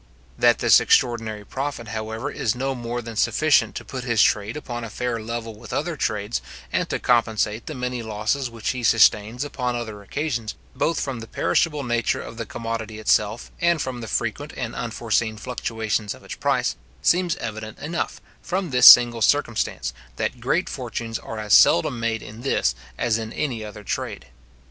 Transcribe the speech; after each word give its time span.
That 0.35 0.57
this 0.57 0.79
extraordinary 0.79 1.45
profit, 1.45 1.89
however, 1.89 2.31
is 2.31 2.55
no 2.55 2.73
more 2.73 3.03
than 3.03 3.15
sufficient 3.15 3.75
to 3.75 3.85
put 3.85 4.03
his 4.03 4.23
trade 4.23 4.57
upon 4.57 4.83
a 4.83 4.89
fair 4.89 5.21
level 5.21 5.53
with 5.53 5.71
other 5.71 5.95
trades, 5.95 6.41
and 6.73 6.89
to 6.89 6.97
compensate 6.97 7.67
the 7.67 7.75
many 7.75 8.01
losses 8.01 8.49
which 8.49 8.71
he 8.71 8.81
sustains 8.81 9.43
upon 9.43 9.75
other 9.75 10.01
occasions, 10.01 10.55
both 10.75 10.99
from 10.99 11.19
the 11.19 11.27
perishable 11.27 11.83
nature 11.83 12.19
of 12.19 12.37
the 12.37 12.47
commodity 12.47 12.97
itself, 12.97 13.51
and 13.61 13.79
from 13.79 14.01
the 14.01 14.07
frequent 14.07 14.53
and 14.57 14.73
unforeseen 14.73 15.37
fluctuations 15.37 16.15
of 16.15 16.23
its 16.23 16.33
price, 16.33 16.75
seems 17.03 17.35
evident 17.35 17.77
enough, 17.77 18.19
from 18.41 18.71
this 18.71 18.87
single 18.87 19.21
circumstance, 19.21 19.93
that 20.15 20.39
great 20.39 20.67
fortunes 20.67 21.19
are 21.19 21.37
as 21.37 21.53
seldom 21.53 21.99
made 21.99 22.23
in 22.23 22.41
this 22.41 22.73
as 22.97 23.19
in 23.19 23.31
any 23.31 23.63
other 23.63 23.83
trade. 23.83 24.25